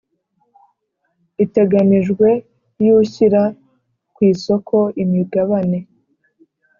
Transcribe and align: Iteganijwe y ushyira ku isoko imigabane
Iteganijwe 1.43 2.27
y 2.83 2.87
ushyira 2.99 3.41
ku 4.13 4.19
isoko 4.31 4.77
imigabane 5.03 5.77